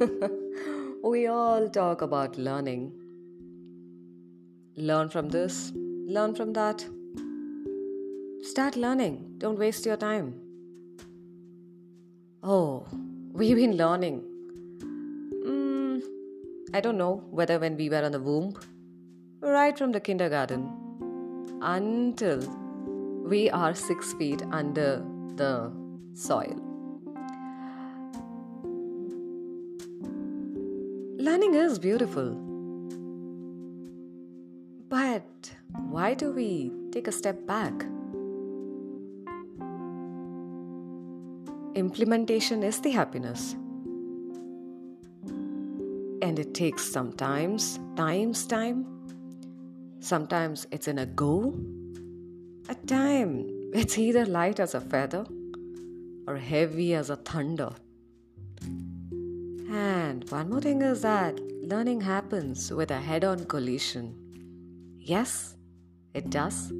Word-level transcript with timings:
we 1.04 1.26
all 1.26 1.68
talk 1.68 2.00
about 2.00 2.38
learning. 2.38 2.92
Learn 4.76 5.10
from 5.10 5.28
this, 5.28 5.72
learn 5.74 6.34
from 6.34 6.54
that. 6.54 6.84
Start 8.42 8.76
learning, 8.76 9.34
don't 9.36 9.58
waste 9.58 9.84
your 9.84 9.98
time. 9.98 10.34
Oh, 12.42 12.86
we've 13.32 13.56
been 13.56 13.76
learning. 13.76 14.22
Mm, 15.44 16.02
I 16.72 16.80
don't 16.80 16.96
know 16.96 17.22
whether 17.30 17.58
when 17.58 17.76
we 17.76 17.90
were 17.90 18.02
in 18.02 18.12
the 18.12 18.20
womb, 18.20 18.58
right 19.40 19.76
from 19.76 19.92
the 19.92 20.00
kindergarten, 20.00 20.66
until 21.60 22.40
we 23.26 23.50
are 23.50 23.74
six 23.74 24.14
feet 24.14 24.42
under 24.50 25.04
the 25.34 25.70
soil. 26.14 26.69
Learning 31.30 31.54
is 31.54 31.78
beautiful. 31.78 32.30
But 34.88 35.52
why 35.88 36.12
do 36.12 36.32
we 36.32 36.72
take 36.90 37.06
a 37.06 37.12
step 37.12 37.46
back? 37.46 37.72
Implementation 41.76 42.64
is 42.64 42.80
the 42.80 42.90
happiness. 42.90 43.54
And 46.20 46.36
it 46.36 46.52
takes 46.52 46.82
sometimes, 46.82 47.78
times 47.94 48.44
time. 48.44 48.84
Sometimes 50.00 50.66
it's 50.72 50.88
in 50.88 50.98
a 50.98 51.06
go. 51.06 51.54
At 52.68 52.88
time, 52.88 53.46
it's 53.72 53.96
either 53.96 54.26
light 54.26 54.58
as 54.58 54.74
a 54.74 54.80
feather 54.80 55.24
or 56.26 56.38
heavy 56.38 56.92
as 56.94 57.08
a 57.08 57.14
thunder. 57.14 57.70
And 59.70 60.28
one 60.30 60.50
more 60.50 60.60
thing 60.60 60.82
is 60.82 61.02
that 61.02 61.38
learning 61.62 62.00
happens 62.00 62.72
with 62.72 62.90
a 62.90 62.98
head 62.98 63.22
on 63.22 63.44
collision. 63.44 64.16
Yes, 64.98 65.54
it 66.12 66.28
does. 66.28 66.72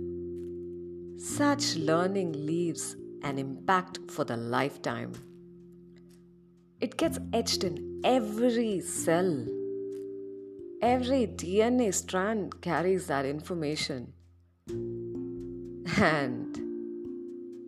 Such 1.16 1.76
learning 1.76 2.32
leaves 2.32 2.96
an 3.22 3.38
impact 3.38 4.00
for 4.10 4.24
the 4.24 4.36
lifetime. 4.36 5.12
It 6.80 6.96
gets 6.96 7.20
etched 7.32 7.62
in 7.62 8.00
every 8.02 8.80
cell. 8.80 9.46
Every 10.82 11.28
DNA 11.28 11.94
strand 11.94 12.60
carries 12.60 13.06
that 13.06 13.24
information. 13.24 14.14
And 15.96 16.58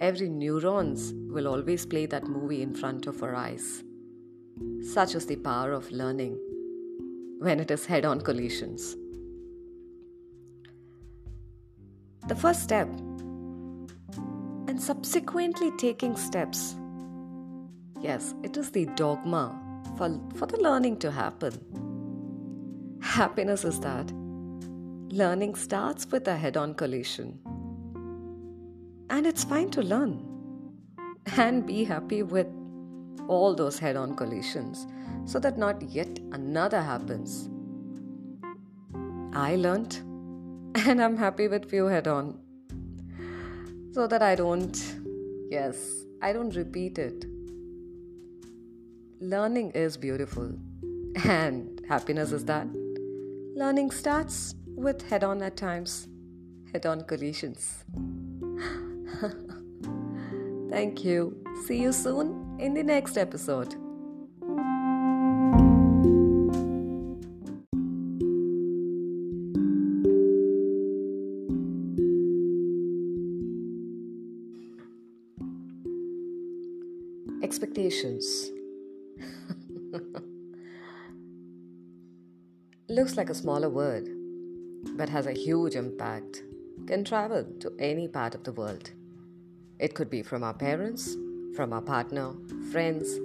every 0.01 0.29
neurons 0.29 1.13
will 1.15 1.47
always 1.47 1.87
play 1.87 2.07
that 2.07 2.27
movie 2.27 2.63
in 2.63 2.75
front 2.75 3.07
of 3.07 3.23
our 3.23 3.37
eyes. 3.37 3.85
Such 4.83 5.15
is 5.15 5.27
the 5.27 5.37
power 5.37 5.73
of 5.73 5.91
learning 5.91 6.39
when 7.39 7.61
it 7.61 7.71
is 7.71 7.87
head 7.87 8.05
on 8.05 8.21
collisions. 8.21 8.97
The 12.29 12.37
first 12.37 12.63
step, 12.63 12.89
and 14.69 14.81
subsequently 14.81 15.71
taking 15.77 16.17
steps. 16.17 16.77
Yes, 18.01 18.35
it 18.43 18.57
is 18.57 18.71
the 18.71 18.87
dogma 18.97 19.59
for, 19.97 20.21
for 20.37 20.47
the 20.47 20.61
learning 20.61 20.99
to 20.99 21.11
happen. 21.11 21.55
Happiness 23.03 23.65
is 23.65 23.81
that 23.81 24.13
learning 25.11 25.55
starts 25.57 26.07
with 26.11 26.27
a 26.29 26.37
head 26.37 26.57
on 26.57 26.75
collision. 26.75 27.39
And 29.11 29.27
it's 29.27 29.45
fine 29.45 29.71
to 29.71 29.83
learn 29.83 30.25
and 31.37 31.67
be 31.67 31.85
happy 31.85 32.23
with 32.23 32.47
all 33.29 33.55
those 33.55 33.79
head 33.79 33.97
on 33.97 34.15
collisions 34.15 34.87
so 35.25 35.39
that 35.39 35.59
not 35.59 35.83
yet 35.83 36.19
another 36.33 36.83
happens. 36.83 37.49
I 39.35 39.57
learned 39.57 39.95
and 40.87 41.03
I'm 41.03 41.17
happy 41.17 41.49
with 41.49 41.69
few 41.71 41.87
head 41.87 42.07
on 42.09 42.39
so 43.93 44.07
that 44.07 44.23
I 44.23 44.35
don't, 44.35 44.77
yes, 45.51 45.77
I 46.23 46.33
don't 46.33 46.55
repeat 46.57 46.99
it. 46.99 47.27
Learning 49.21 49.71
is 49.73 49.97
beautiful 49.97 50.53
and 51.25 51.81
happiness 51.89 52.33
is 52.33 52.45
that. 52.47 52.67
Learning 53.55 53.91
starts 53.91 54.55
with 54.67 55.03
head 55.09 55.23
on 55.23 55.43
at 55.43 55.57
times, 55.57 56.09
head 56.73 56.87
on 56.87 57.05
collisions. 57.05 57.85
Thank 60.71 61.05
you. 61.05 61.37
See 61.67 61.83
you 61.83 61.93
soon 61.93 62.52
in 62.63 62.75
the 62.75 62.83
next 62.85 63.19
episode. 63.19 63.75
Expectations. 77.43 78.53
Looks 82.89 83.17
like 83.17 83.29
a 83.29 83.35
smaller 83.35 83.69
word, 83.69 84.09
but 84.97 85.09
has 85.09 85.27
a 85.27 85.33
huge 85.33 85.75
impact. 85.75 86.45
Can 86.87 87.03
travel 87.03 87.45
to 87.59 87.73
any 87.81 88.07
part 88.07 88.37
of 88.37 88.45
the 88.45 88.53
world. 88.53 88.93
It 89.81 89.95
could 89.95 90.11
be 90.11 90.23
from 90.23 90.45
our 90.45 90.55
parents, 90.55 91.17
from 91.55 91.73
our 91.73 91.83
partner, 91.83 92.33
friends, 92.71 93.19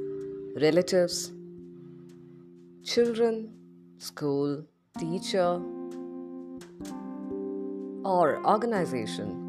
relatives, 0.62 1.32
children, 2.84 3.54
school, 3.98 4.64
teacher, 4.98 5.62
or 8.04 8.46
organization. 8.46 9.44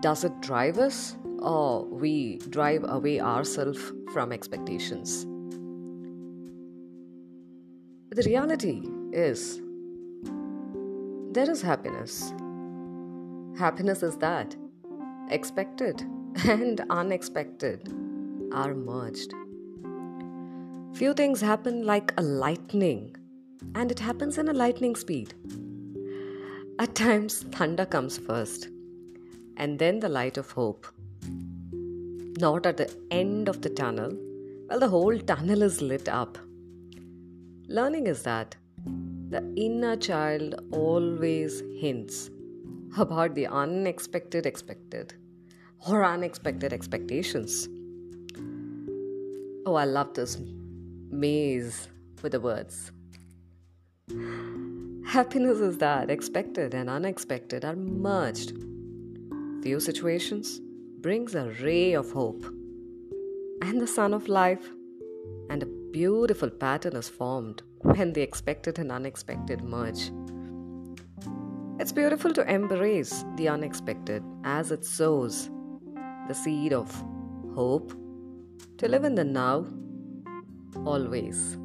Does 0.00 0.24
it 0.24 0.40
drive 0.40 0.78
us 0.78 1.16
or 1.38 1.84
we 1.84 2.38
drive 2.50 2.84
away 2.86 3.20
ourselves 3.20 3.80
from 4.12 4.32
expectations? 4.32 5.24
The 8.10 8.22
reality 8.26 8.82
is 9.12 9.60
there 11.32 11.50
is 11.50 11.62
happiness. 11.62 12.32
Happiness 13.58 14.02
is 14.02 14.16
that 14.18 14.54
expected 15.30 16.04
and 16.42 16.80
unexpected 16.90 17.88
are 18.52 18.74
merged. 18.74 19.32
Few 20.96 21.14
things 21.14 21.40
happen 21.40 21.84
like 21.84 22.12
a 22.16 22.22
lightning, 22.22 23.16
and 23.74 23.90
it 23.90 24.00
happens 24.00 24.38
in 24.38 24.48
a 24.48 24.52
lightning 24.52 24.96
speed. 24.96 25.34
At 26.78 26.94
times, 26.94 27.44
thunder 27.52 27.86
comes 27.86 28.18
first, 28.18 28.68
and 29.56 29.78
then 29.78 30.00
the 30.00 30.08
light 30.08 30.36
of 30.36 30.50
hope. 30.50 30.86
Not 32.38 32.66
at 32.66 32.78
the 32.78 32.92
end 33.10 33.48
of 33.48 33.62
the 33.62 33.70
tunnel, 33.70 34.16
well, 34.68 34.80
the 34.80 34.88
whole 34.88 35.18
tunnel 35.18 35.62
is 35.62 35.80
lit 35.80 36.08
up. 36.08 36.36
Learning 37.68 38.06
is 38.06 38.22
that 38.24 38.56
the 39.28 39.52
inner 39.56 39.96
child 39.96 40.54
always 40.72 41.60
hints 41.80 42.30
about 42.98 43.34
the 43.34 43.46
unexpected 43.46 44.46
expected 44.46 45.14
or 45.88 46.04
unexpected 46.04 46.72
expectations. 46.72 47.68
Oh, 49.66 49.74
I 49.74 49.84
love 49.84 50.14
this 50.14 50.38
maze 51.10 51.88
with 52.22 52.32
the 52.32 52.40
words. 52.40 52.92
Happiness 55.06 55.60
is 55.60 55.78
that 55.78 56.10
expected 56.10 56.74
and 56.74 56.90
unexpected 56.90 57.64
are 57.64 57.76
merged. 57.76 58.52
Few 59.62 59.80
situations 59.80 60.60
brings 61.00 61.34
a 61.34 61.50
ray 61.62 61.92
of 61.92 62.10
hope 62.10 62.44
and 63.62 63.80
the 63.80 63.86
sun 63.86 64.12
of 64.12 64.28
life 64.28 64.68
and 65.48 65.62
a 65.62 65.66
beautiful 65.92 66.50
pattern 66.50 66.96
is 66.96 67.08
formed 67.08 67.62
when 67.82 68.12
the 68.12 68.20
expected 68.20 68.78
and 68.78 68.90
unexpected 68.90 69.62
merge. 69.62 70.10
It's 71.78 71.92
beautiful 71.92 72.32
to 72.34 72.50
embrace 72.50 73.24
the 73.36 73.48
unexpected 73.48 74.22
as 74.44 74.70
it 74.70 74.84
sows 74.84 75.50
the 76.28 76.34
seed 76.34 76.72
of 76.72 76.90
hope 77.54 77.92
to 78.78 78.88
live 78.88 79.04
in 79.04 79.14
the 79.14 79.24
now 79.24 79.66
always. 80.86 81.56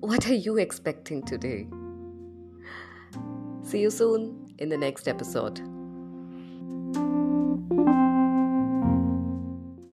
What 0.00 0.28
are 0.28 0.34
you 0.34 0.58
expecting 0.58 1.22
today? 1.22 1.68
See 3.62 3.80
you 3.80 3.90
soon 3.90 4.54
in 4.58 4.68
the 4.68 4.76
next 4.76 5.08
episode. 5.08 5.71